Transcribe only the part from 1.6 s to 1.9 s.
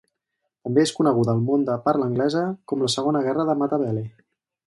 de